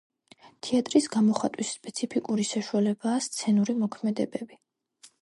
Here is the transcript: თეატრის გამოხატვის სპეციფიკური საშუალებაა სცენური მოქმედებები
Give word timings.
თეატრის 0.67 1.07
გამოხატვის 1.17 1.75
სპეციფიკური 1.81 2.49
საშუალებაა 2.55 3.23
სცენური 3.29 3.81
მოქმედებები 3.87 4.65